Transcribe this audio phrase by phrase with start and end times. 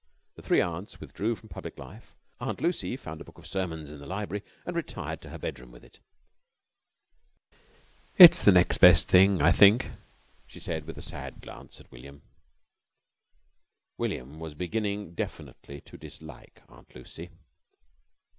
[0.33, 2.15] The three aunts withdrew from public life.
[2.39, 5.71] Aunt Lucy found a book of sermons in the library and retired to her bedroom
[5.71, 5.99] with it.
[8.17, 9.91] "It's the next best thing, I think,"
[10.47, 12.23] she said with a sad glance at William.
[13.99, 17.29] William was beginning definitely to dislike Aunt Lucy.